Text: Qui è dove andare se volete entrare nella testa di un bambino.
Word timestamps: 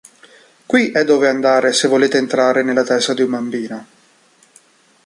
Qui 0.65 0.89
è 0.89 1.03
dove 1.03 1.29
andare 1.29 1.73
se 1.73 1.87
volete 1.87 2.17
entrare 2.17 2.63
nella 2.63 2.83
testa 2.83 3.13
di 3.13 3.21
un 3.21 3.29
bambino. 3.29 3.85